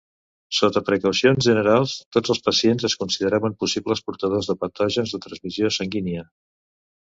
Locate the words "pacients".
2.47-2.87